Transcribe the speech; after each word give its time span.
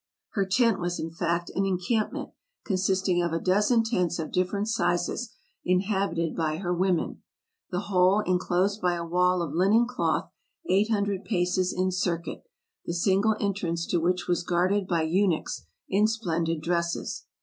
Her 0.29 0.47
tent 0.47 0.79
was 0.79 0.99
in 0.99 1.11
fact 1.11 1.51
an 1.53 1.63
encampment, 1.63 2.31
consisting 2.65 3.21
of 3.21 3.33
a 3.33 3.39
dozen 3.39 3.83
tents 3.83 4.17
of 4.17 4.31
different 4.31 4.67
sizes 4.67 5.29
inhabited 5.63 6.35
by 6.35 6.57
her 6.57 6.73
women; 6.73 7.21
the 7.69 7.81
whole 7.81 8.21
inclosed 8.21 8.81
by 8.81 8.95
a 8.95 9.05
wall 9.05 9.43
of 9.43 9.53
linen 9.53 9.85
cloth 9.85 10.31
eight 10.67 10.89
hundred 10.89 11.23
paces 11.23 11.71
in 11.71 11.91
circuit, 11.91 12.41
the 12.83 12.95
single 12.95 13.35
entrance 13.39 13.85
to 13.85 13.99
which 13.99 14.27
was 14.27 14.41
guarded 14.41 14.87
by 14.87 15.03
eunuchs 15.03 15.67
in 15.87 16.07
splendid 16.07 16.63
dresses. 16.63 17.25